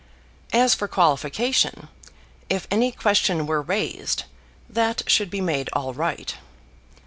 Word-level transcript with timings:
As 0.51 0.73
for 0.73 0.87
qualification, 0.87 1.87
if 2.49 2.67
any 2.71 2.91
question 2.91 3.45
were 3.45 3.61
raised, 3.61 4.23
that 4.67 5.03
should 5.05 5.29
be 5.29 5.41
made 5.41 5.69
all 5.73 5.93
right. 5.93 6.33